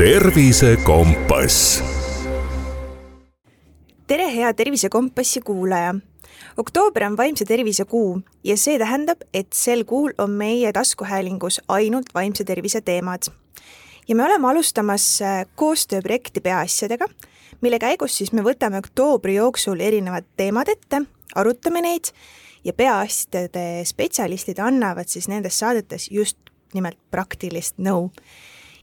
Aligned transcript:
tervisekompass. 0.00 1.82
tere, 4.06 4.34
hea 4.34 4.54
Tervisekompassi 4.54 5.40
kuulaja 5.40 5.94
oktoober 6.56 7.04
on 7.04 7.16
vaimse 7.16 7.44
tervise 7.44 7.84
kuu 7.84 8.20
ja 8.44 8.56
see 8.56 8.78
tähendab, 8.80 9.20
et 9.34 9.52
sel 9.52 9.84
kuul 9.84 10.14
on 10.18 10.30
meie 10.30 10.72
taskuhäälingus 10.72 11.60
ainult 11.68 12.14
vaimse 12.14 12.44
tervise 12.44 12.80
teemad. 12.80 13.28
ja 14.08 14.16
me 14.16 14.24
oleme 14.24 14.48
alustamas 14.48 15.22
äh, 15.22 15.46
koostööprojekti 15.54 16.40
Peaasjadega, 16.40 17.06
mille 17.60 17.78
käigus 17.78 18.16
siis 18.16 18.32
me 18.32 18.40
võtame 18.40 18.78
oktoobri 18.78 19.34
jooksul 19.34 19.80
erinevad 19.80 20.24
teemad 20.36 20.68
ette, 20.68 21.02
arutame 21.34 21.82
neid 21.82 22.08
ja 22.64 22.72
peaasjade 22.72 23.84
spetsialistid 23.84 24.64
annavad 24.64 25.12
siis 25.12 25.28
nendes 25.28 25.58
saadetes 25.58 26.08
just 26.10 26.38
nimelt 26.72 26.96
praktilist 27.10 27.76
nõu 27.76 28.08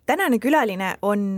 tänane 0.08 0.40
külaline 0.40 0.96
on 1.02 1.36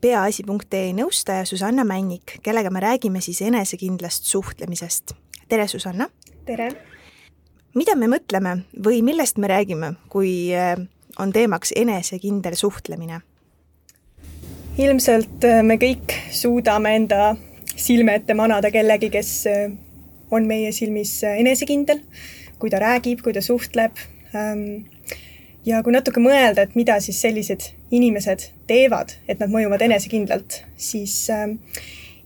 peaasi.ee 0.00 0.92
nõustaja 0.96 1.44
Susanna 1.44 1.84
Männik, 1.84 2.38
kellega 2.42 2.70
me 2.72 2.80
räägime 2.80 3.20
siis 3.20 3.42
enesekindlast 3.42 4.24
suhtlemisest. 4.24 5.12
tere, 5.48 5.68
Susanna! 5.68 6.08
tere! 6.44 6.70
mida 7.74 7.94
me 7.96 8.08
mõtleme 8.08 8.56
või 8.84 9.02
millest 9.04 9.38
me 9.38 9.50
räägime, 9.52 9.92
kui 10.08 10.54
äh, 10.56 10.78
on 11.18 11.32
teemaks 11.32 11.72
enesekindel 11.76 12.56
suhtlemine? 12.56 13.20
ilmselt 14.78 15.44
äh, 15.44 15.62
me 15.62 15.76
kõik 15.76 16.16
suudame 16.32 16.96
enda 16.96 17.36
silme 17.76 18.16
ette 18.16 18.34
manada 18.34 18.70
kellegi, 18.72 19.10
kes 19.12 19.32
äh, 19.52 19.70
on 20.30 20.48
meie 20.48 20.72
silmis 20.72 21.18
enesekindel, 21.24 22.00
kui 22.58 22.72
ta 22.72 22.80
räägib, 22.80 23.20
kui 23.22 23.36
ta 23.36 23.44
suhtleb 23.44 24.00
ähm, 24.32 24.88
ja 25.66 25.82
kui 25.82 25.92
natuke 25.94 26.22
mõelda, 26.22 26.64
et 26.64 26.76
mida 26.78 26.98
siis 27.02 27.18
sellised 27.20 27.70
inimesed 27.94 28.48
teevad, 28.70 29.16
et 29.28 29.40
nad 29.42 29.52
mõjuvad 29.52 29.82
enesekindlalt, 29.86 30.62
siis 30.78 31.18
äh, 31.34 31.48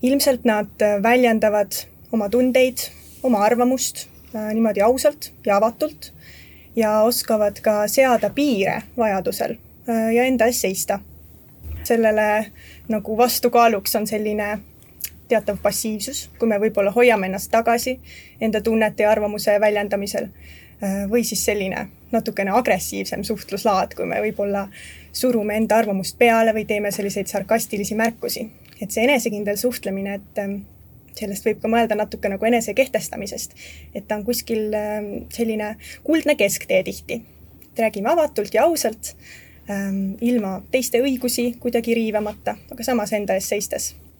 ilmselt 0.01 0.45
nad 0.45 0.87
väljendavad 1.03 1.83
oma 2.13 2.29
tundeid, 2.29 2.87
oma 3.23 3.43
arvamust 3.45 4.05
äh, 4.35 4.51
niimoodi 4.53 4.83
ausalt 4.85 5.31
ja 5.45 5.57
avatult 5.57 6.11
ja 6.75 7.01
oskavad 7.01 7.59
ka 7.61 7.87
seada 7.91 8.29
piire 8.29 8.81
vajadusel 8.97 9.57
äh, 9.89 10.11
ja 10.15 10.25
enda 10.25 10.49
eest 10.49 10.67
seista. 10.67 10.99
sellele 11.83 12.45
nagu 12.87 13.17
vastukaaluks 13.17 13.95
on 13.95 14.07
selline 14.07 14.59
teatav 15.27 15.57
passiivsus, 15.63 16.29
kui 16.39 16.47
me 16.47 16.59
võib-olla 16.59 16.91
hoiame 16.91 17.25
ennast 17.25 17.49
tagasi 17.51 17.99
enda 18.41 18.61
tunnete 18.61 19.03
ja 19.03 19.11
arvamuse 19.11 19.59
väljendamisel 19.59 20.27
või 20.81 21.23
siis 21.27 21.43
selline 21.45 21.87
natukene 22.11 22.51
agressiivsem 22.51 23.23
suhtluslaad, 23.23 23.93
kui 23.95 24.07
me 24.09 24.19
võib-olla 24.23 24.65
surume 25.13 25.55
enda 25.59 25.77
arvamust 25.81 26.17
peale 26.19 26.53
või 26.55 26.65
teeme 26.67 26.91
selliseid 26.91 27.31
sarkastilisi 27.31 27.95
märkusi. 27.95 28.49
et 28.81 28.91
see 28.91 29.03
enesekindel 29.03 29.57
suhtlemine, 29.61 30.15
et 30.17 30.39
ähm, 30.41 30.55
sellest 31.13 31.45
võib 31.45 31.59
ka 31.61 31.69
mõelda 31.69 31.95
natuke 31.95 32.29
nagu 32.29 32.45
enese 32.45 32.73
kehtestamisest, 32.73 33.53
et 33.93 34.07
ta 34.07 34.17
on 34.17 34.25
kuskil 34.25 34.73
ähm, 34.73 35.11
selline 35.29 35.75
kuldne 36.03 36.35
kesktee 36.35 36.83
tihti. 36.83 37.21
räägime 37.77 38.09
avatult 38.09 38.53
ja 38.53 38.63
ausalt, 38.63 39.15
ähm, 39.69 40.13
ilma 40.21 40.61
teiste 40.71 41.01
õigusi 41.01 41.55
kuidagi 41.59 41.93
riivamata, 41.93 42.57
aga 42.71 42.83
samas 42.83 43.13
enda 43.13 43.33
eest 43.33 43.53
seistes 43.53 43.93
Äh, 43.93 44.10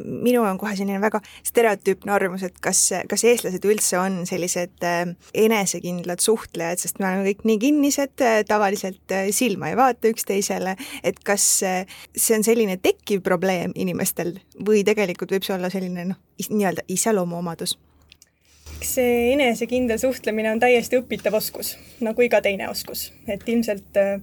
minul 0.00 0.46
on 0.48 0.58
kohe 0.60 0.74
selline 0.78 1.00
väga 1.02 1.20
stereotüüpne 1.46 2.14
arvamus, 2.14 2.44
et 2.46 2.58
kas, 2.64 2.80
kas 3.10 3.24
eestlased 3.28 3.64
üldse 3.68 3.98
on 4.00 4.22
sellised 4.28 4.84
äh, 4.86 5.14
enesekindlad 5.44 6.22
suhtlejad, 6.24 6.82
sest 6.82 7.00
me 7.00 7.08
oleme 7.10 7.28
kõik 7.30 7.46
nii 7.48 7.62
kinnised, 7.66 8.16
äh, 8.24 8.42
tavaliselt 8.48 9.16
silma 9.34 9.72
ei 9.72 9.78
vaata 9.80 10.12
üksteisele, 10.12 10.76
et 11.04 11.20
kas 11.24 11.48
see 11.62 12.36
on 12.36 12.46
selline 12.46 12.78
tekkiv 12.82 13.24
probleem 13.24 13.74
inimestel 13.74 14.36
või 14.66 14.84
tegelikult 14.86 15.34
võib 15.34 15.46
see 15.46 15.56
olla 15.56 15.72
selline 15.72 16.08
noh, 16.12 16.22
nii-öelda 16.50 16.86
iseloomuomadus? 16.92 17.78
see 18.84 19.32
enesekindel 19.32 19.98
suhtlemine 19.98 20.50
on 20.52 20.60
täiesti 20.60 20.98
õpitav 21.00 21.36
oskus, 21.38 21.74
nagu 22.04 22.24
iga 22.24 22.40
teine 22.44 22.68
oskus, 22.68 23.08
et 23.30 23.46
ilmselt 23.48 24.00
äh, 24.00 24.18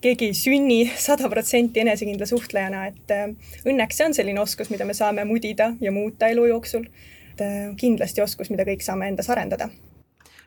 keegi 0.00 0.30
ei 0.30 0.34
sünni 0.34 0.80
sada 0.98 1.28
protsenti 1.28 1.80
enesekindla 1.80 2.26
suhtlejana, 2.26 2.86
et 2.90 3.14
äh, 3.14 3.28
õnneks 3.66 4.00
see 4.00 4.08
on 4.08 4.16
selline 4.16 4.40
oskus, 4.40 4.70
mida 4.72 4.84
me 4.88 4.96
saame 4.96 5.24
mudida 5.28 5.72
ja 5.80 5.92
muuta 5.92 6.30
elu 6.32 6.46
jooksul. 6.54 6.88
et 7.34 7.44
äh, 7.46 7.76
kindlasti 7.76 8.22
oskus, 8.22 8.50
mida 8.50 8.64
kõik 8.68 8.84
saame 8.84 9.08
endas 9.08 9.30
arendada 9.30 9.70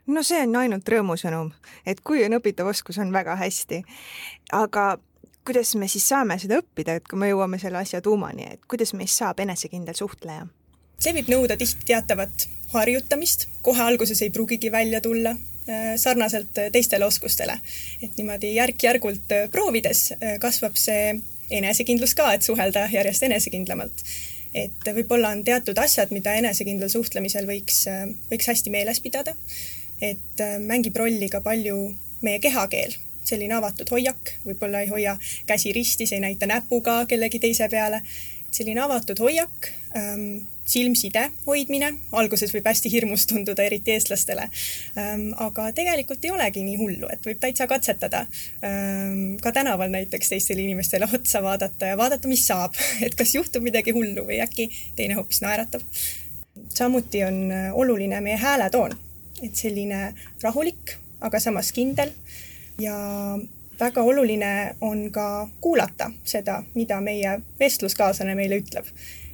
no 0.07 0.23
see 0.23 0.41
on 0.43 0.55
ainult 0.59 0.89
rõõmusõnum, 0.89 1.53
et 1.85 2.01
kui 2.03 2.23
on 2.25 2.37
õpitav 2.39 2.67
oskus, 2.67 2.97
on 2.99 3.13
väga 3.13 3.35
hästi. 3.39 3.83
aga 4.51 4.97
kuidas 5.45 5.75
me 5.75 5.87
siis 5.87 6.07
saame 6.07 6.37
seda 6.39 6.59
õppida, 6.61 6.97
et 6.97 7.07
kui 7.07 7.19
me 7.19 7.29
jõuame 7.29 7.59
selle 7.59 7.79
asja 7.79 8.01
tuumani, 8.01 8.47
et 8.55 8.65
kuidas 8.67 8.93
meist 8.93 9.19
saab 9.19 9.39
enesekindel 9.39 9.95
suhtleja? 9.95 10.47
see 11.03 11.11
võib 11.15 11.29
nõuda 11.33 11.57
tihti 11.59 11.89
teatavat 11.89 12.47
harjutamist, 12.73 13.49
kohe 13.61 13.81
alguses 13.83 14.21
ei 14.23 14.31
pruugigi 14.31 14.71
välja 14.71 15.01
tulla, 15.03 15.35
sarnaselt 15.97 16.57
äh, 16.57 16.71
teistele 16.71 17.05
oskustele. 17.05 17.59
et 18.01 18.17
niimoodi 18.17 18.55
järk-järgult 18.55 19.31
äh, 19.31 19.49
proovides 19.51 20.13
kasvab 20.39 20.75
see 20.75 21.19
enesekindlus 21.51 22.15
ka, 22.15 22.33
et 22.33 22.41
suhelda 22.41 22.87
järjest 22.91 23.23
enesekindlamalt. 23.23 24.03
et 24.53 24.89
võib-olla 24.95 25.29
on 25.29 25.43
teatud 25.43 25.77
asjad, 25.77 26.11
mida 26.11 26.33
enesekindlal 26.33 26.89
suhtlemisel 26.89 27.47
võiks, 27.47 27.85
võiks 28.31 28.47
hästi 28.47 28.69
meeles 28.69 28.99
pidada. 28.99 29.35
et 30.01 30.45
mängib 30.59 30.95
rolli 30.97 31.29
ka 31.29 31.41
palju 31.41 31.95
meie 32.21 32.39
kehakeel, 32.39 32.95
selline 33.23 33.55
avatud 33.55 33.89
hoiak, 33.91 34.35
võib-olla 34.45 34.81
ei 34.83 34.87
hoia 34.87 35.17
käsi 35.45 35.71
ristis, 35.73 36.11
ei 36.11 36.19
näita 36.19 36.47
näpuga 36.47 37.05
kellegi 37.05 37.39
teise 37.39 37.69
peale. 37.69 38.01
selline 38.51 38.81
avatud 38.81 39.19
hoiak 39.19 39.71
ähm, 39.97 40.45
silmside 40.65 41.27
hoidmine, 41.45 41.89
alguses 42.15 42.53
võib 42.53 42.67
hästi 42.69 42.91
hirmus 42.91 43.25
tunduda, 43.27 43.65
eriti 43.65 43.93
eestlastele. 43.95 44.47
Ähm, 44.99 45.29
aga 45.43 45.69
tegelikult 45.75 46.23
ei 46.25 46.31
olegi 46.33 46.63
nii 46.65 46.77
hullu, 46.79 47.09
et 47.11 47.25
võib 47.25 47.39
täitsa 47.41 47.67
katsetada. 47.67 48.25
Ähm, 48.65 49.35
ka 49.43 49.51
tänaval 49.55 49.91
näiteks 49.93 50.33
teistele 50.33 50.63
inimestele 50.63 51.07
otsa 51.11 51.43
vaadata 51.43 51.91
ja 51.91 51.99
vaadata, 51.99 52.31
mis 52.31 52.45
saab, 52.47 52.77
et 53.05 53.15
kas 53.19 53.35
juhtub 53.35 53.65
midagi 53.65 53.95
hullu 53.95 54.27
või 54.29 54.39
äkki 54.43 54.69
teine 54.95 55.19
hoopis 55.19 55.43
naeratab. 55.43 55.83
samuti 56.73 57.23
on 57.23 57.51
äh, 57.51 57.69
oluline 57.73 58.21
meie 58.21 58.37
hääletoon, 58.37 58.95
et 59.43 59.55
selline 59.55 60.13
rahulik, 60.41 60.97
aga 61.21 61.39
samas 61.39 61.71
kindel 61.71 62.11
ja 62.79 62.95
väga 63.79 64.03
oluline 64.03 64.75
on 64.81 65.11
ka 65.11 65.47
kuulata 65.61 66.11
seda, 66.23 66.63
mida 66.73 67.01
meie 67.01 67.39
vestluskaaslane 67.59 68.35
meile 68.35 68.61
ütleb 68.61 68.89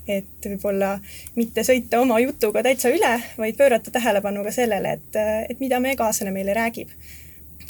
et 0.10 0.46
võib-olla 0.46 0.96
mitte 1.38 1.64
sõita 1.66 2.00
oma 2.02 2.20
jutuga 2.24 2.64
täitsa 2.66 2.90
üle, 2.90 3.12
vaid 3.38 3.58
pöörata 3.58 3.92
tähelepanu 3.94 4.44
ka 4.46 4.54
sellele, 4.56 4.96
et, 4.98 5.20
et 5.50 5.60
mida 5.62 5.80
meie 5.84 5.98
kaaslane 6.00 6.34
meile 6.34 6.56
räägib. 6.58 6.90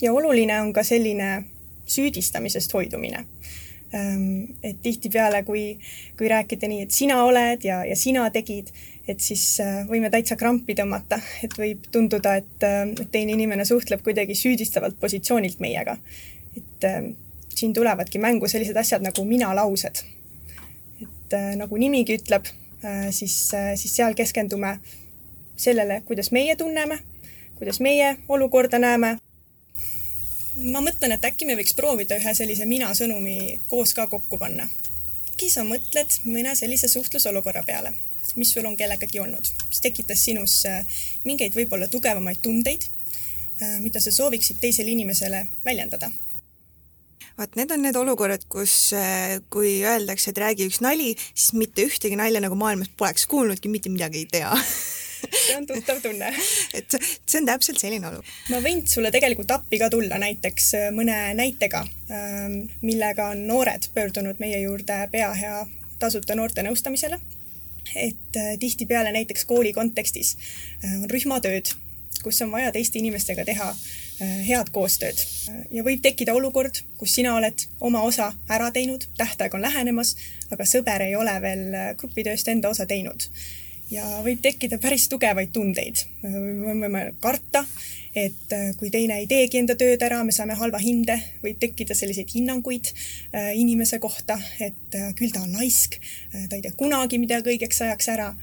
ja 0.02 0.14
oluline 0.14 0.62
on 0.62 0.74
ka 0.74 0.84
selline 0.84 1.44
süüdistamisest 1.88 2.74
hoidumine. 2.74 3.26
Ehm, 3.94 4.54
et 4.64 4.78
tihtipeale, 4.82 5.44
kui, 5.44 5.80
kui 6.18 6.30
rääkida 6.30 6.70
nii, 6.70 6.86
et 6.86 6.94
sina 6.94 7.24
oled 7.26 7.66
ja, 7.66 7.82
ja 7.86 7.96
sina 7.98 8.30
tegid, 8.32 8.70
et 9.10 9.20
siis 9.20 9.44
äh, 9.64 9.82
võime 9.90 10.12
täitsa 10.14 10.38
krampi 10.38 10.76
tõmmata, 10.78 11.18
et 11.44 11.56
võib 11.58 11.88
tunduda, 11.92 12.36
et, 12.38 12.66
äh, 12.66 12.84
teine 13.12 13.34
inimene 13.34 13.66
suhtleb 13.66 14.04
kuidagi 14.06 14.38
süüdistavalt 14.38 15.00
positsioonilt 15.02 15.60
meiega. 15.60 15.98
Et 16.80 16.84
äh, 16.88 17.16
siin 17.56 17.74
tulevadki 17.74 18.20
mängu 18.20 18.48
sellised 18.48 18.78
asjad 18.78 19.04
nagu 19.04 19.26
mina-laused 19.26 20.04
et 21.02 21.34
äh, 21.34 21.56
nagu 21.56 21.78
nimigi 21.78 22.16
ütleb, 22.18 22.48
äh, 22.84 23.10
siis, 23.12 23.52
siis 23.76 23.96
seal 23.96 24.16
keskendume 24.16 24.80
sellele, 25.60 26.02
kuidas 26.08 26.32
meie 26.32 26.56
tunneme, 26.56 27.00
kuidas 27.56 27.80
meie 27.80 28.18
olukorda 28.28 28.80
näeme. 28.80 29.18
ma 30.60 30.82
mõtlen, 30.84 31.14
et 31.16 31.24
äkki 31.24 31.46
me 31.46 31.56
võiks 31.56 31.76
proovida 31.76 32.18
ühe 32.20 32.34
sellise 32.36 32.66
mina 32.66 32.90
sõnumi 32.94 33.60
koos 33.68 33.94
ka 33.94 34.08
kokku 34.08 34.38
panna. 34.38 34.68
äkki 35.32 35.50
sa 35.50 35.64
mõtled 35.64 36.16
mõne 36.26 36.56
sellise 36.56 36.88
suhtlusolukorra 36.88 37.64
peale, 37.64 37.94
mis 38.36 38.54
sul 38.54 38.66
on 38.66 38.78
kellegagi 38.78 39.20
olnud, 39.20 39.52
mis 39.68 39.82
tekitas 39.82 40.24
sinus 40.24 40.64
mingeid 41.24 41.56
võib-olla 41.56 41.88
tugevamaid 41.88 42.42
tundeid, 42.42 42.88
mida 43.80 44.00
sa 44.00 44.12
sooviksid 44.12 44.60
teisele 44.60 44.92
inimesele 44.92 45.48
väljendada 45.66 46.12
vaat 47.40 47.56
need 47.56 47.72
on 47.72 47.84
need 47.86 47.96
olukorrad, 47.96 48.44
kus 48.52 48.92
äh, 48.98 49.40
kui 49.54 49.80
öeldakse, 49.88 50.34
et 50.34 50.42
räägi 50.44 50.68
üks 50.68 50.82
nali, 50.84 51.14
siis 51.32 51.54
mitte 51.56 51.86
ühtegi 51.88 52.20
nalja 52.20 52.42
nagu 52.44 52.58
maailmas 52.60 52.92
poleks 53.00 53.28
kuulnudki, 53.32 53.72
mitte 53.72 53.92
midagi 53.94 54.26
ei 54.26 54.32
tea 54.32 54.52
see 55.30 55.56
on 55.58 55.68
tuttav 55.68 56.02
tunne. 56.04 56.30
et 56.78 56.96
see 57.00 57.40
on 57.42 57.48
täpselt 57.48 57.82
selline 57.82 58.08
olukord. 58.08 58.36
ma 58.52 58.62
võin 58.64 58.84
sulle 58.88 59.12
tegelikult 59.16 59.52
appi 59.56 59.80
ka 59.82 59.90
tulla 59.92 60.20
näiteks 60.22 60.70
äh, 60.80 60.88
mõne 60.96 61.18
näitega, 61.38 61.84
ähm, 62.12 62.62
millega 62.84 63.30
on 63.34 63.46
noored 63.48 63.90
pöördunud 63.96 64.40
meie 64.44 64.62
juurde 64.64 65.02
peahea 65.12 65.66
tasuta 66.00 66.36
noorte 66.40 66.64
nõustamisele. 66.66 67.20
et 67.96 68.38
äh, 68.38 68.56
tihtipeale 68.60 69.12
näiteks 69.16 69.46
kooli 69.50 69.74
kontekstis 69.74 70.36
on 70.84 71.10
rühmatööd, 71.10 71.74
kus 72.24 72.42
on 72.44 72.52
vaja 72.52 72.72
teiste 72.76 73.00
inimestega 73.00 73.46
teha 73.48 73.74
head 74.20 74.72
koostööd. 74.76 75.20
ja 75.72 75.84
võib 75.84 76.02
tekkida 76.04 76.34
olukord, 76.36 76.82
kus 76.98 77.16
sina 77.16 77.36
oled 77.38 77.66
oma 77.80 78.02
osa 78.04 78.32
ära 78.50 78.72
teinud, 78.76 79.08
tähtaeg 79.18 79.56
on 79.56 79.64
lähenemas, 79.64 80.16
aga 80.52 80.66
sõber 80.68 81.06
ei 81.06 81.16
ole 81.16 81.36
veel 81.42 81.66
grupitööst 81.98 82.48
enda 82.48 82.70
osa 82.70 82.86
teinud. 82.86 83.30
ja 83.92 84.04
võib 84.26 84.42
tekkida 84.42 84.78
päris 84.78 85.08
tugevaid 85.10 85.54
tundeid. 85.54 86.04
me 86.22 86.76
võime 86.76 87.06
karta, 87.22 87.66
et 88.16 88.56
kui 88.78 88.90
teine 88.90 89.20
ei 89.22 89.28
teegi 89.28 89.58
enda 89.58 89.76
tööd 89.76 90.02
ära, 90.04 90.24
me 90.24 90.32
saame 90.36 90.58
halva 90.60 90.78
hinde, 90.84 91.16
võib 91.44 91.60
tekkida 91.60 91.96
selliseid 91.96 92.30
hinnanguid 92.34 92.92
inimese 93.56 94.00
kohta, 94.00 94.40
et 94.60 95.00
küll 95.16 95.32
ta 95.32 95.46
on 95.46 95.54
laisk, 95.58 96.00
ta 96.32 96.56
ei 96.56 96.62
tee 96.62 96.76
kunagi 96.76 97.18
midagi 97.22 97.56
õigeks 97.56 97.82
ajaks 97.88 98.10
ära 98.10 98.34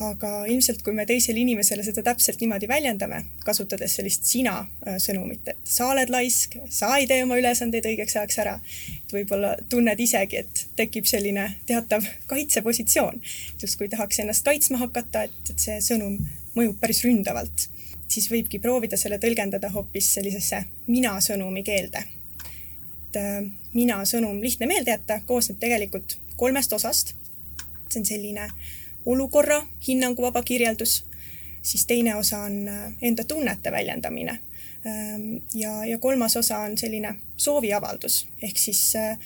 aga 0.00 0.30
ilmselt, 0.50 0.82
kui 0.84 0.92
me 0.92 1.06
teisele 1.08 1.40
inimesele 1.40 1.84
seda 1.84 2.02
täpselt 2.04 2.40
niimoodi 2.42 2.68
väljendame, 2.68 3.22
kasutades 3.44 3.94
sellist 3.96 4.28
sina 4.28 4.58
äh, 4.60 4.98
sõnumit, 5.00 5.48
et 5.48 5.70
sa 5.76 5.88
oled 5.92 6.12
laisk, 6.12 6.58
sa 6.68 6.90
ei 7.00 7.06
tee 7.08 7.22
oma 7.24 7.38
ülesandeid 7.40 7.88
õigeks 7.88 8.18
ajaks 8.18 8.38
ära, 8.44 8.58
et 8.92 9.16
võib-olla 9.16 9.54
tunned 9.72 10.00
isegi, 10.00 10.42
et 10.44 10.66
tekib 10.76 11.08
selline 11.08 11.48
teatav 11.68 12.04
kaitsepositsioon, 12.28 13.22
justkui 13.62 13.88
tahaks 13.92 14.20
ennast 14.20 14.44
kaitsma 14.44 14.82
hakata, 14.84 15.24
et, 15.30 15.40
et 15.54 15.66
see 15.68 15.80
sõnum 15.88 16.18
mõjub 16.56 16.76
päris 16.80 17.00
ründavalt, 17.06 17.68
siis 18.06 18.28
võibki 18.32 18.60
proovida 18.60 19.00
selle 19.00 19.20
tõlgendada 19.22 19.72
hoopis 19.72 20.12
sellisesse 20.18 20.60
mina 20.92 21.16
sõnumi 21.24 21.64
keelde. 21.64 22.04
et 23.08 23.22
äh, 23.22 23.44
mina 23.72 24.02
sõnum 24.04 24.42
lihtne 24.44 24.68
meelde 24.68 24.92
jätta 24.92 25.22
koosneb 25.24 25.58
tegelikult 25.58 26.18
kolmest 26.36 26.72
osast. 26.72 27.14
see 27.88 28.00
on 28.00 28.04
selline 28.04 28.44
äh, 28.44 28.52
olukorra 29.06 29.66
hinnanguvaba 29.88 30.42
kirjeldus, 30.42 31.04
siis 31.62 31.86
teine 31.86 32.16
osa 32.16 32.38
on 32.38 32.68
äh, 32.68 32.92
enda 33.02 33.24
tunnete 33.24 33.72
väljendamine. 33.72 34.38
Ähm, 34.86 35.36
ja, 35.54 35.84
ja 35.84 35.98
kolmas 35.98 36.36
osa 36.36 36.58
on 36.58 36.78
selline 36.78 37.14
sooviavaldus, 37.36 38.28
ehk 38.42 38.58
siis 38.58 38.96
äh, 38.96 39.18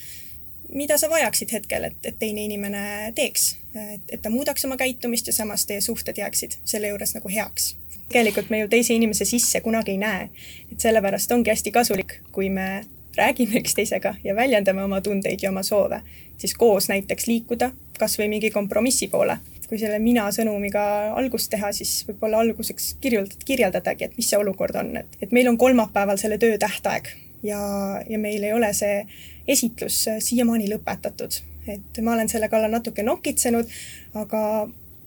mida 0.73 0.97
sa 0.97 1.09
vajaksid 1.09 1.51
hetkel, 1.51 1.83
et, 1.83 1.99
et 2.03 2.17
teine 2.19 2.45
inimene 2.45 3.11
teeks, 3.15 3.55
et, 3.75 4.01
et 4.09 4.21
ta 4.21 4.29
muudaks 4.29 4.65
oma 4.65 4.77
käitumist 4.77 5.27
ja 5.27 5.33
samas 5.33 5.65
teie 5.65 5.81
suhted 5.81 6.17
jääksid 6.17 6.57
selle 6.65 6.91
juures 6.93 7.15
nagu 7.17 7.29
heaks. 7.29 7.75
tegelikult 8.11 8.49
me 8.49 8.59
ju 8.59 8.67
teise 8.67 8.93
inimese 8.93 9.25
sisse 9.25 9.61
kunagi 9.61 9.91
ei 9.91 9.97
näe, 9.97 10.29
et 10.71 10.79
sellepärast 10.79 11.31
ongi 11.31 11.49
hästi 11.49 11.71
kasulik, 11.71 12.17
kui 12.31 12.49
me 12.49 12.85
räägime 13.15 13.59
üksteisega 13.59 14.15
ja 14.23 14.35
väljendame 14.35 14.83
oma 14.83 15.01
tundeid 15.01 15.39
ja 15.43 15.49
oma 15.49 15.63
soove, 15.63 16.01
siis 16.37 16.53
koos 16.53 16.89
näiteks 16.89 17.27
liikuda 17.27 17.71
kas 17.99 18.17
või 18.19 18.27
mingi 18.27 18.51
kompromissi 18.51 19.07
poole 19.07 19.37
kui 19.71 19.79
selle 19.79 20.01
mina 20.03 20.25
sõnumiga 20.35 20.81
algust 21.15 21.47
teha, 21.53 21.69
siis 21.71 22.01
võib-olla 22.03 22.41
alguseks 22.43 22.89
kirjeldad, 22.99 23.45
kirjeldadagi, 23.47 24.09
et 24.09 24.17
mis 24.19 24.27
see 24.27 24.39
olukord 24.39 24.75
on, 24.75 24.89
et, 24.99 25.15
et 25.23 25.31
meil 25.31 25.47
on 25.47 25.55
kolmapäeval 25.61 26.19
selle 26.19 26.35
töö 26.41 26.57
tähtaeg 26.59 27.07
ja, 27.47 27.61
ja 28.03 28.19
meil 28.19 28.43
ei 28.43 28.51
ole 28.51 28.73
see 28.75 29.05
esitlus 29.47 30.03
siiamaani 30.19 30.67
lõpetatud. 30.73 31.39
et 31.71 32.01
ma 32.03 32.17
olen 32.17 32.27
selle 32.27 32.49
kallal 32.51 32.73
natuke 32.73 33.03
nokitsenud, 33.07 33.71
aga 34.19 34.43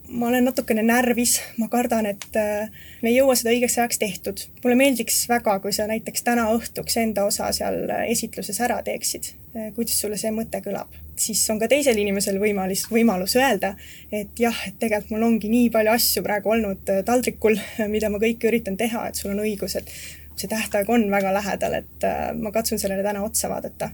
ma 0.08 0.28
olen 0.28 0.44
natukene 0.44 0.82
närvis, 0.84 1.38
ma 1.58 1.68
kardan, 1.72 2.06
et 2.06 2.36
äh, 2.36 2.68
me 3.02 3.10
ei 3.10 3.16
jõua 3.16 3.36
seda 3.38 3.52
õigeks 3.54 3.78
ajaks 3.78 4.00
tehtud. 4.00 4.42
mulle 4.62 4.76
meeldiks 4.76 5.24
väga, 5.28 5.56
kui 5.64 5.72
sa 5.72 5.86
näiteks 5.88 6.26
täna 6.26 6.46
õhtuks 6.52 6.98
enda 7.00 7.24
osa 7.24 7.50
seal 7.56 7.88
esitluses 8.04 8.60
ära 8.60 8.80
teeksid. 8.84 9.32
Äh, 9.56 9.70
kuidas 9.76 9.96
sulle 10.00 10.18
see 10.20 10.32
mõte 10.34 10.60
kõlab? 10.64 10.92
siis 11.16 11.38
on 11.50 11.60
ka 11.62 11.68
teisel 11.70 11.98
inimesel 12.02 12.40
võimalus, 12.42 12.88
võimalus 12.90 13.36
öelda, 13.38 13.76
et 14.10 14.40
jah, 14.42 14.56
et 14.66 14.74
tegelikult 14.82 15.12
mul 15.14 15.28
ongi 15.28 15.46
nii 15.52 15.68
palju 15.70 15.92
asju 15.92 16.24
praegu 16.26 16.50
olnud 16.56 16.90
äh, 16.90 17.04
taldrikul, 17.06 17.56
mida 17.94 18.10
ma 18.10 18.20
kõike 18.22 18.50
üritan 18.50 18.76
teha, 18.76 19.06
et 19.08 19.20
sul 19.20 19.30
on 19.32 19.44
õigus, 19.46 19.78
et 19.78 19.94
see 20.34 20.50
tähtaeg 20.50 20.90
on 20.90 21.06
väga 21.12 21.30
lähedal, 21.32 21.78
et 21.78 22.06
ma 22.34 22.50
katsun 22.50 22.80
sellele 22.82 23.06
täna 23.06 23.22
otsa 23.22 23.46
vaadata 23.48 23.92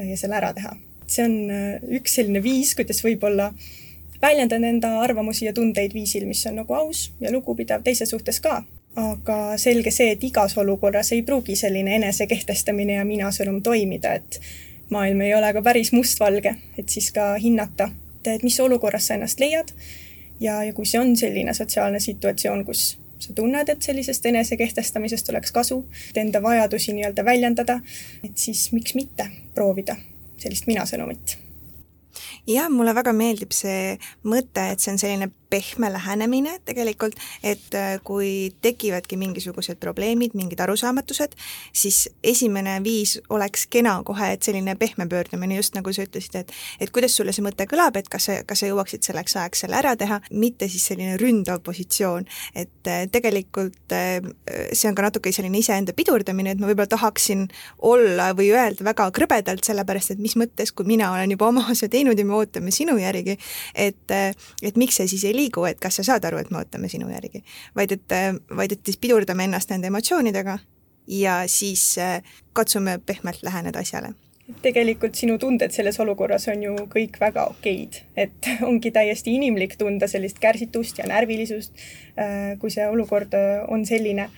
ja 0.00 0.16
selle 0.16 0.38
ära 0.38 0.54
teha. 0.56 0.72
see 1.04 1.26
on 1.28 1.34
üks 1.98 2.14
selline 2.16 2.40
viis, 2.40 2.70
kuidas 2.78 3.02
võib-olla 3.04 3.50
äh, 3.50 3.81
väljendan 4.22 4.64
enda 4.64 5.00
arvamusi 5.00 5.44
ja 5.44 5.52
tundeid 5.52 5.94
viisil, 5.94 6.26
mis 6.26 6.46
on 6.46 6.60
nagu 6.62 6.74
aus 6.74 7.10
ja 7.20 7.32
lugupidav 7.32 7.82
teise 7.82 8.06
suhtes 8.06 8.40
ka. 8.40 8.62
aga 8.96 9.56
selge 9.56 9.90
see, 9.90 10.10
et 10.12 10.24
igas 10.24 10.52
olukorras 10.60 11.14
ei 11.16 11.22
pruugi 11.24 11.54
selline 11.56 11.94
enesekehtestamine 11.96 12.98
ja 12.98 13.04
mina-sõnum 13.08 13.62
toimida, 13.64 14.12
et 14.20 14.40
maailm 14.92 15.20
ei 15.24 15.32
ole 15.34 15.52
ka 15.56 15.62
päris 15.64 15.94
mustvalge, 15.96 16.52
et 16.78 16.88
siis 16.92 17.08
ka 17.12 17.30
hinnata, 17.40 17.88
et 18.26 18.44
mis 18.44 18.60
olukorras 18.60 19.06
sa 19.08 19.14
ennast 19.16 19.40
leiad 19.40 19.72
ja, 20.40 20.58
ja 20.62 20.74
kui 20.76 20.84
see 20.84 21.00
on 21.00 21.16
selline 21.16 21.54
sotsiaalne 21.56 22.00
situatsioon, 22.04 22.66
kus 22.68 22.98
sa 23.18 23.32
tunned, 23.32 23.68
et 23.68 23.82
sellisest 23.82 24.26
enesekehtestamisest 24.26 25.32
oleks 25.32 25.56
kasu, 25.56 25.86
et 26.10 26.20
enda 26.20 26.42
vajadusi 26.42 26.92
nii-öelda 26.92 27.24
väljendada, 27.24 27.80
et 28.24 28.36
siis 28.36 28.68
miks 28.76 28.92
mitte 28.98 29.30
proovida 29.54 29.96
sellist 30.42 30.68
mina-sõnumit 30.68 31.38
jah, 32.48 32.68
mulle 32.72 32.94
väga 32.94 33.12
meeldib 33.16 33.54
see 33.54 33.96
mõte, 34.24 34.72
et 34.72 34.82
see 34.82 34.92
on 34.94 35.00
selline 35.00 35.30
pehme 35.52 35.92
lähenemine 35.92 36.56
tegelikult, 36.64 37.18
et 37.44 37.74
äh, 37.76 37.98
kui 38.04 38.52
tekivadki 38.64 39.18
mingisugused 39.20 39.76
probleemid, 39.82 40.36
mingid 40.38 40.60
arusaamatused, 40.64 41.36
siis 41.76 42.06
esimene 42.24 42.78
viis 42.84 43.18
oleks 43.32 43.66
kena 43.72 43.98
kohe, 44.06 44.32
et 44.32 44.42
selline 44.46 44.74
pehme 44.80 45.06
pöördumine, 45.10 45.58
just 45.60 45.76
nagu 45.76 45.92
sa 45.92 46.06
ütlesid, 46.06 46.38
et 46.40 46.54
et 46.80 46.92
kuidas 46.94 47.16
sulle 47.16 47.34
see 47.36 47.44
mõte 47.44 47.66
kõlab, 47.68 47.98
et 48.00 48.08
kas 48.12 48.28
sa, 48.30 48.38
kas 48.48 48.62
sa 48.62 48.70
jõuaksid 48.70 49.04
selleks 49.04 49.36
ajaks 49.36 49.64
selle 49.66 49.78
ära 49.78 49.92
teha, 49.98 50.20
mitte 50.32 50.68
siis 50.72 50.86
selline 50.88 51.18
ründav 51.20 51.60
positsioon. 51.66 52.26
et 52.54 52.88
äh, 52.88 53.04
tegelikult 53.12 53.92
äh, 53.92 54.24
see 54.72 54.88
on 54.88 54.96
ka 54.96 55.06
natuke 55.08 55.32
selline 55.32 55.60
iseenda 55.60 55.92
pidurdamine, 55.96 56.54
et 56.54 56.62
ma 56.62 56.70
võib-olla 56.70 56.90
tahaksin 56.96 57.46
olla 57.78 58.32
või 58.38 58.50
öelda 58.56 58.84
väga 58.88 59.10
krõbedalt, 59.12 59.64
sellepärast 59.68 60.16
et 60.16 60.22
mis 60.22 60.36
mõttes, 60.40 60.72
kui 60.72 60.88
mina 60.88 61.12
olen 61.12 61.36
juba 61.36 61.50
oma 61.52 61.66
asja 61.72 61.90
teinud 61.92 62.18
ja 62.18 62.24
me 62.24 62.38
ootame 62.40 62.72
sinu 62.74 62.96
järgi, 63.00 63.36
et, 63.74 64.16
et 64.16 64.80
miks 64.80 64.96
see 65.00 65.10
siis 65.12 65.28
ei 65.28 65.36
liigu 65.36 65.41
liigu, 65.42 65.66
et 65.68 65.80
kas 65.82 66.00
sa 66.00 66.06
saad 66.12 66.30
aru, 66.30 66.40
et 66.42 66.50
me 66.50 66.62
ootame 66.62 66.90
sinu 66.92 67.10
järgi, 67.10 67.42
vaid 67.78 67.98
et, 67.98 68.18
vaid 68.56 68.78
et 68.78 68.86
siis 68.86 69.00
pidurdame 69.02 69.50
ennast 69.50 69.74
nende 69.74 69.90
emotsioonidega 69.90 70.58
ja 71.06 71.42
siis 71.46 71.98
äh, 71.98 72.22
katsume 72.52 73.00
pehmelt 73.06 73.42
läheneda 73.42 73.78
asjale. 73.78 74.14
Tegelikult 74.62 75.14
sinu 75.14 75.38
tunded 75.38 75.72
selles 75.72 75.96
olukorras 76.02 76.48
on 76.52 76.62
ju 76.62 76.72
kõik 76.90 77.18
väga 77.20 77.46
okeid, 77.54 78.02
et 78.16 78.48
ongi 78.68 78.90
täiesti 78.94 79.36
inimlik 79.38 79.76
tunda 79.80 80.08
sellist 80.10 80.40
kärsitust 80.42 80.98
ja 80.98 81.06
närvilisust, 81.08 81.72
äh, 82.18 82.58
kui 82.58 82.70
see 82.74 82.88
olukord 82.88 83.34
äh, 83.38 83.62
on 83.68 83.86
selline 83.86 84.28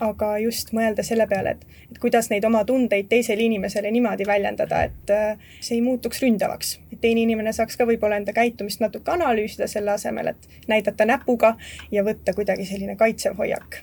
aga 0.00 0.30
just 0.42 0.72
mõelda 0.76 1.02
selle 1.06 1.26
peale, 1.30 1.56
et, 1.56 1.66
et 1.90 1.98
kuidas 2.02 2.30
neid 2.30 2.44
oma 2.46 2.64
tundeid 2.68 3.08
teisele 3.10 3.42
inimesele 3.46 3.90
niimoodi 3.94 4.26
väljendada, 4.28 4.84
et 4.88 5.12
äh, 5.14 5.50
see 5.60 5.78
ei 5.78 5.84
muutuks 5.84 6.22
ründavaks. 6.22 6.78
et 6.92 7.00
teine 7.00 7.24
inimene 7.26 7.52
saaks 7.52 7.76
ka 7.76 7.86
võib-olla 7.88 8.20
enda 8.20 8.32
käitumist 8.32 8.80
natuke 8.84 9.10
analüüsida 9.14 9.68
selle 9.70 9.94
asemel, 9.96 10.32
et 10.34 10.48
näidata 10.70 11.06
näpuga 11.08 11.56
ja 11.90 12.04
võtta 12.06 12.34
kuidagi 12.34 12.66
selline 12.66 12.96
kaitsev 12.96 13.38
hoiak. 13.38 13.80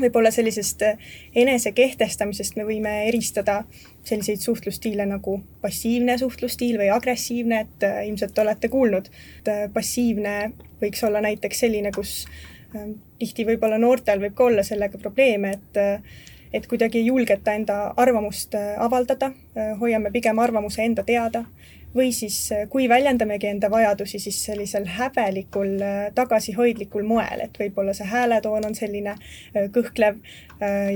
võib-olla 0.00 0.30
sellisest 0.30 0.82
äh, 0.86 1.08
enesekehtestamisest 1.34 2.56
me 2.56 2.68
võime 2.68 2.94
eristada 3.08 3.64
selliseid 4.04 4.40
suhtlusstiile 4.40 5.06
nagu 5.06 5.40
passiivne 5.60 6.18
suhtlusstiil 6.18 6.78
või 6.78 6.90
agressiivne, 6.94 7.60
et 7.66 7.88
äh, 7.88 8.04
ilmselt 8.06 8.38
olete 8.38 8.68
kuulnud, 8.68 9.10
passiivne 9.74 10.52
võiks 10.82 11.04
olla 11.06 11.20
näiteks 11.22 11.60
selline, 11.66 11.92
kus 11.94 12.26
tihti 13.18 13.46
võib-olla 13.46 13.78
noortel 13.78 14.20
võib 14.20 14.34
ka 14.34 14.44
olla 14.50 14.62
sellega 14.66 14.98
probleeme, 14.98 15.56
et 15.56 15.82
et 16.52 16.66
kuidagi 16.66 17.00
ei 17.00 17.06
julgeta 17.06 17.54
enda 17.56 17.78
arvamust 17.96 18.54
äh, 18.54 18.74
avaldada, 18.82 19.32
äh, 19.56 19.78
hoiame 19.80 20.12
pigem 20.12 20.38
arvamuse 20.38 20.84
enda 20.84 21.04
teada. 21.06 21.44
Või 21.92 22.08
siis 22.16 22.36
äh, 22.52 22.62
kui 22.72 22.86
väljendamegi 22.88 23.50
enda 23.50 23.68
vajadusi, 23.70 24.18
siis 24.20 24.38
sellisel 24.44 24.86
häbelikul, 24.88 25.74
tagasihoidlikul 26.16 27.04
moel, 27.04 27.44
et 27.44 27.58
võib-olla 27.60 27.92
see 27.96 28.08
hääletoon 28.08 28.64
on 28.68 28.76
selline 28.76 29.16
kõhklev 29.74 30.22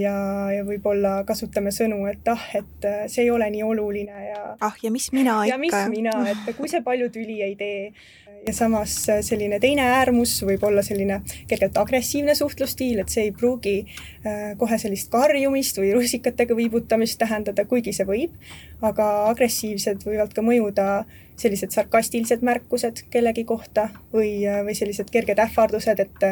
ja, 0.00 0.14
ja 0.54 0.64
võib-olla 0.64 1.18
kasutame 1.28 1.72
sõnu, 1.74 2.00
et 2.08 2.28
ah, 2.32 2.48
et 2.56 2.88
see 3.12 3.26
ei 3.26 3.30
ole 3.34 3.50
nii 3.52 3.64
oluline 3.66 4.24
ja 4.28 4.42
ah, 4.56 4.76
ja 4.82 4.92
mis 4.94 5.10
mina 5.12 5.42
ikka. 5.44 5.52
ja 5.52 5.58
mis 5.60 5.76
mina, 5.92 6.14
et 6.32 6.56
kui 6.56 6.70
see 6.72 6.80
palju 6.86 7.10
tüli 7.12 7.42
ei 7.44 7.56
tee 7.60 7.90
ja 8.46 8.52
samas 8.52 9.08
äh, 9.08 9.20
selline 9.24 9.58
teine 9.60 9.82
äärmus 9.96 10.36
võib 10.46 10.62
olla 10.66 10.82
selline 10.86 11.20
kergelt 11.50 11.76
agressiivne 11.80 12.34
suhtlusstiil, 12.38 13.00
et 13.02 13.12
see 13.12 13.26
ei 13.28 13.32
pruugi 13.34 13.76
äh, 13.82 14.54
kohe 14.58 14.78
sellist 14.78 15.10
karjumist 15.12 15.80
või 15.80 15.92
rusikatega 15.96 16.56
viibutamist 16.56 17.18
tähendada, 17.22 17.66
kuigi 17.66 17.94
see 17.96 18.06
võib, 18.08 18.34
aga 18.86 19.08
agressiivsed 19.32 20.06
võivad 20.06 20.34
ka 20.36 20.44
mõjuda 20.46 20.90
sellised 21.36 21.74
sarkastilised 21.74 22.44
märkused 22.46 23.06
kellegi 23.10 23.44
kohta 23.48 23.88
või, 24.14 24.38
äh, 24.46 24.62
või 24.66 24.76
sellised 24.78 25.10
kerged 25.12 25.42
ähvardused, 25.48 26.06
et 26.06 26.30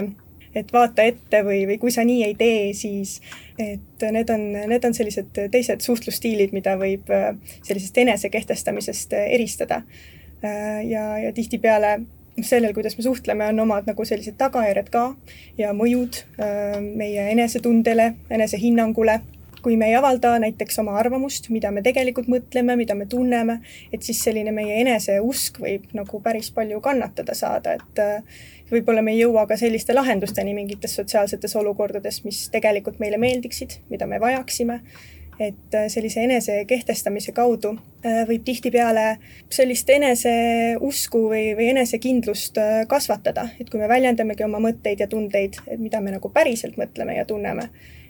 et 0.55 0.69
vaata 0.71 1.03
ette 1.03 1.41
või, 1.43 1.65
või 1.67 1.81
kui 1.83 1.91
sa 1.91 2.05
nii 2.07 2.21
ei 2.23 2.35
tee, 2.39 2.69
siis 2.79 3.17
et 3.59 4.05
need 4.15 4.29
on, 4.31 4.45
need 4.71 4.85
on 4.87 4.95
sellised 4.95 5.33
teised 5.51 5.83
suhtlusstiilid, 5.83 6.53
mida 6.55 6.77
võib 6.79 7.11
sellisest 7.67 7.99
enesekehtestamisest 7.99 9.17
eristada 9.19 9.81
ja, 10.45 11.07
ja 11.19 11.33
tihtipeale 11.33 11.99
sellel, 12.43 12.75
kuidas 12.75 12.97
me 12.97 13.03
suhtleme, 13.03 13.47
on 13.47 13.61
omad 13.61 13.87
nagu 13.87 14.05
sellised 14.05 14.37
tagajärjed 14.39 14.91
ka 14.93 15.05
ja 15.59 15.71
mõjud 15.77 16.19
äh, 16.41 16.81
meie 16.83 17.31
enesetundele, 17.35 18.15
enesehinnangule. 18.31 19.21
Kui 19.65 19.79
me 19.81 19.87
ei 19.89 19.95
avalda 19.97 20.35
näiteks 20.43 20.77
oma 20.83 20.99
arvamust, 21.01 21.47
mida 21.49 21.71
me 21.73 21.81
tegelikult 21.81 22.27
mõtleme, 22.29 22.75
mida 22.77 22.93
me 22.99 23.07
tunneme, 23.09 23.63
et 23.97 24.03
siis 24.05 24.19
selline 24.27 24.53
meie 24.53 24.77
eneseusk 24.83 25.63
võib 25.63 25.87
nagu 25.97 26.21
päris 26.21 26.51
palju 26.53 26.83
kannatada 26.85 27.37
saada, 27.39 27.79
et 27.79 28.03
äh, 28.03 28.43
võib-olla 28.73 29.03
me 29.05 29.15
ei 29.15 29.23
jõua 29.23 29.47
ka 29.49 29.57
selliste 29.61 29.97
lahendusteni 29.97 30.53
mingites 30.57 30.99
sotsiaalsetes 30.99 31.57
olukordades, 31.57 32.21
mis 32.27 32.49
tegelikult 32.53 33.01
meile 33.01 33.21
meeldiksid, 33.21 33.79
mida 33.89 34.11
me 34.11 34.21
vajaksime 34.21 34.83
et 35.41 35.75
äh, 35.75 35.89
sellise 35.89 36.23
enese 36.25 36.61
kehtestamise 36.69 37.33
kaudu 37.33 37.75
äh, 38.05 38.23
võib 38.29 38.45
tihtipeale 38.45 39.17
sellist 39.53 39.91
eneseusku 39.91 41.25
või, 41.33 41.49
või 41.59 41.73
enesekindlust 41.73 42.61
kasvatada, 42.89 43.49
et 43.61 43.71
kui 43.71 43.81
me 43.81 43.89
väljendamegi 43.91 44.47
oma 44.47 44.63
mõtteid 44.63 45.03
ja 45.03 45.11
tundeid, 45.11 45.59
et 45.67 45.81
mida 45.81 46.01
me 46.01 46.15
nagu 46.15 46.31
päriselt 46.31 46.79
mõtleme 46.81 47.19
ja 47.19 47.27
tunneme, 47.29 47.69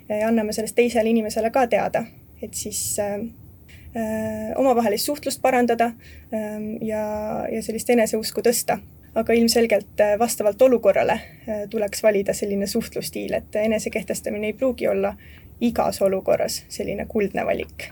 ja 0.08 0.28
anname 0.28 0.52
sellest 0.52 0.76
teisele 0.76 1.10
inimesele 1.10 1.50
ka 1.50 1.66
teada, 1.70 2.04
et 2.42 2.54
siis 2.54 2.98
äh, 2.98 3.20
äh, 3.96 4.52
omavahelist 4.56 5.06
suhtlust 5.06 5.42
parandada 5.42 5.84
äh, 5.84 6.58
ja, 6.80 7.04
ja 7.52 7.62
sellist 7.62 7.90
eneseusku 7.90 8.44
tõsta. 8.44 8.78
aga 9.14 9.32
ilmselgelt 9.32 10.00
äh, 10.02 10.16
vastavalt 10.18 10.62
olukorrale 10.62 11.12
äh, 11.12 11.68
tuleks 11.70 12.02
valida 12.02 12.32
selline 12.34 12.66
suhtlusstiil, 12.66 13.32
et 13.32 13.56
enese 13.56 13.90
kehtestamine 13.90 14.46
ei 14.46 14.52
pruugi 14.52 14.88
olla 14.88 15.14
igas 15.60 16.00
olukorras 16.02 16.62
selline 16.68 17.06
kuldne 17.08 17.44
valik 17.46 17.90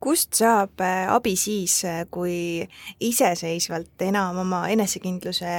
kust 0.00 0.38
saab 0.38 0.80
äh, 0.80 1.08
abi 1.10 1.34
siis, 1.36 1.80
kui 2.10 2.62
iseseisvalt 3.00 4.06
enam 4.06 4.38
oma 4.44 4.68
enesekindluse 4.70 5.54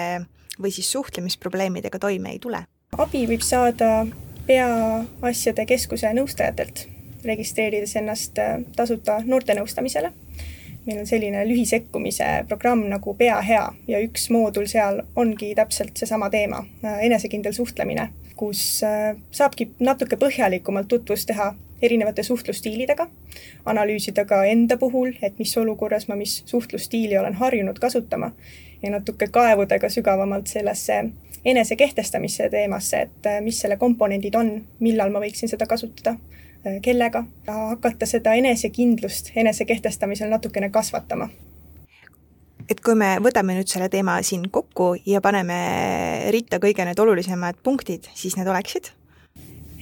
või 0.61 0.71
siis 0.71 0.91
suhtlemisprobleemidega 0.91 1.99
toime 1.99 2.35
ei 2.35 2.39
tule? 2.39 2.63
abi 2.97 3.25
võib 3.29 3.43
saada 3.45 4.05
peaasjade 4.49 5.65
keskuse 5.69 6.09
nõustajatelt, 6.17 6.87
registreerides 7.25 7.95
ennast 7.99 8.39
äh, 8.41 8.57
tasuta 8.75 9.19
noortenõustamisele. 9.25 10.11
Meil 10.85 10.99
on 10.99 11.07
selline 11.07 11.43
lühisekkumise 11.47 12.27
programm 12.47 12.85
nagu 12.89 13.13
Pea 13.13 13.41
hea 13.41 13.65
ja 13.87 14.01
üks 14.03 14.29
moodul 14.33 14.67
seal 14.71 15.01
ongi 15.15 15.53
täpselt 15.55 15.97
seesama 15.97 16.29
teema, 16.29 16.63
äh, 16.83 16.99
enesekindel 17.09 17.53
suhtlemine, 17.53 18.09
kus 18.39 18.83
äh, 18.83 19.15
saabki 19.31 19.71
natuke 19.79 20.19
põhjalikumalt 20.19 20.87
tutvust 20.87 21.27
teha 21.29 21.53
erinevate 21.81 22.23
suhtlusstiilidega, 22.23 23.07
analüüsida 23.65 24.25
ka 24.27 24.43
enda 24.45 24.77
puhul, 24.77 25.13
et 25.21 25.39
mis 25.39 25.55
olukorras 25.57 26.07
ma 26.07 26.17
mis 26.19 26.41
suhtlusstiili 26.45 27.17
olen 27.17 27.37
harjunud 27.39 27.79
kasutama 27.79 28.31
ja 28.83 28.91
natuke 28.91 29.27
kaevuda 29.31 29.79
ka 29.79 29.89
sügavamalt 29.89 30.47
sellesse 30.47 31.03
enese 31.45 31.75
kehtestamise 31.75 32.49
teemasse, 32.49 33.01
et 33.07 33.25
äh, 33.25 33.41
mis 33.41 33.59
selle 33.61 33.77
komponendid 33.77 34.35
on, 34.35 34.51
millal 34.79 35.11
ma 35.11 35.21
võiksin 35.23 35.51
seda 35.51 35.67
kasutada, 35.69 36.17
äh, 36.65 36.79
kellega, 36.81 37.23
hakata 37.47 38.05
seda 38.09 38.33
enesekindlust 38.39 39.31
enese 39.35 39.65
kehtestamisel 39.65 40.29
natukene 40.29 40.69
kasvatama. 40.69 41.29
et 42.69 42.81
kui 42.85 42.95
me 42.95 43.15
võtame 43.23 43.55
nüüd 43.57 43.67
selle 43.71 43.89
teema 43.89 44.19
siin 44.21 44.49
kokku 44.51 44.95
ja 45.05 45.21
paneme 45.21 45.59
ritta 46.35 46.59
kõige 46.59 46.85
need 46.85 46.99
olulisemad 46.99 47.63
punktid, 47.63 48.11
siis 48.13 48.37
need 48.37 48.47
oleksid? 48.47 48.91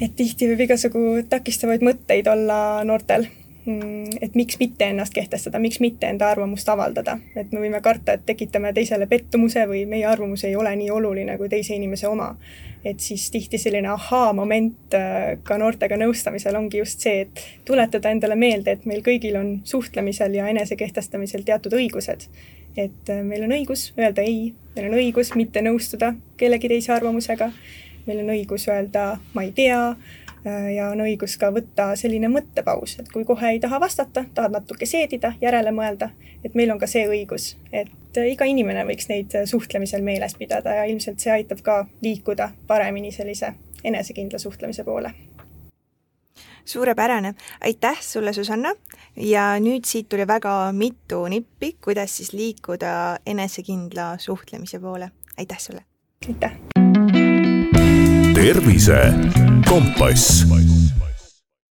et 0.01 0.15
tihti 0.15 0.47
võib 0.51 0.67
igasugu 0.67 1.03
takistavaid 1.29 1.83
mõtteid 1.85 2.29
olla 2.31 2.83
noortel 2.85 3.27
Mm, 3.67 4.05
et 4.21 4.35
miks 4.35 4.55
mitte 4.59 4.87
ennast 4.87 5.11
kehtestada, 5.13 5.59
miks 5.59 5.81
mitte 5.83 6.07
enda 6.07 6.29
arvamust 6.31 6.69
avaldada, 6.71 7.17
et 7.35 7.51
me 7.51 7.59
võime 7.59 7.81
karta, 7.83 8.13
et 8.15 8.21
tekitame 8.25 8.69
teisele 8.73 9.09
pettumuse 9.11 9.65
või 9.67 9.81
meie 9.91 10.05
arvamus 10.07 10.45
ei 10.47 10.55
ole 10.55 10.71
nii 10.79 10.87
oluline 10.95 11.35
kui 11.37 11.49
teise 11.51 11.75
inimese 11.75 12.07
oma. 12.07 12.29
Et 12.87 12.99
siis 13.03 13.25
tihti 13.31 13.59
selline 13.59 13.89
ahaa-moment 13.91 14.95
äh, 14.95 15.37
ka 15.43 15.57
noortega 15.59 15.97
nõustamisel 15.99 16.55
ongi 16.59 16.81
just 16.81 17.03
see, 17.03 17.25
et 17.25 17.41
tuletada 17.67 18.11
endale 18.13 18.37
meelde, 18.39 18.77
et 18.77 18.85
meil 18.89 19.03
kõigil 19.05 19.35
on 19.39 19.49
suhtlemisel 19.67 20.37
ja 20.37 20.47
enesekehtestamisel 20.53 21.43
teatud 21.47 21.75
õigused. 21.77 22.27
et 22.77 23.09
äh, 23.09 23.23
meil 23.25 23.43
on 23.43 23.55
õigus 23.57 23.91
öelda 23.97 24.21
ei, 24.21 24.53
meil 24.75 24.91
on 24.91 24.99
õigus 25.01 25.33
mitte 25.35 25.61
nõustuda 25.65 26.13
kellegi 26.37 26.69
teise 26.69 26.93
arvamusega, 26.93 27.51
meil 28.05 28.23
on 28.23 28.31
õigus 28.35 28.67
öelda 28.69 29.17
ma 29.33 29.43
ei 29.43 29.51
tea 29.51 29.81
ja 30.75 30.89
on 30.91 31.01
õigus 31.05 31.37
ka 31.39 31.49
võtta 31.53 31.91
selline 31.99 32.29
mõttepaus, 32.31 32.97
et 33.01 33.11
kui 33.11 33.25
kohe 33.25 33.53
ei 33.55 33.59
taha 33.59 33.79
vastata, 33.81 34.25
tahad 34.33 34.55
natuke 34.55 34.85
seedida, 34.85 35.33
järele 35.41 35.71
mõelda, 35.75 36.09
et 36.45 36.55
meil 36.55 36.71
on 36.71 36.79
ka 36.79 36.89
see 36.89 37.07
õigus, 37.09 37.55
et 37.71 38.17
äh, 38.17 38.31
iga 38.33 38.47
inimene 38.47 38.85
võiks 38.87 39.09
neid 39.11 39.35
äh, 39.35 39.47
suhtlemisel 39.49 40.05
meeles 40.05 40.35
pidada 40.39 40.79
ja 40.79 40.85
ilmselt 40.89 41.23
see 41.23 41.33
aitab 41.33 41.63
ka 41.65 41.79
liikuda 42.01 42.51
paremini 42.67 43.11
sellise 43.11 43.53
enesekindla 43.83 44.39
suhtlemise 44.39 44.83
poole. 44.83 45.13
Suurepärane, 46.67 47.33
aitäh 47.63 48.01
sulle, 48.03 48.33
Susanna, 48.33 48.73
ja 49.15 49.53
nüüd 49.63 49.87
siit 49.87 50.09
tuli 50.11 50.27
väga 50.27 50.73
mitu 50.75 51.23
nippi, 51.31 51.77
kuidas 51.83 52.17
siis 52.17 52.33
liikuda 52.33 53.19
enesekindla 53.25 54.17
suhtlemise 54.19 54.79
poole, 54.83 55.11
aitäh 55.37 55.63
sulle! 55.63 55.85
aitäh! 56.27 56.57
tervise 58.37 58.99
Compas. 59.67 60.76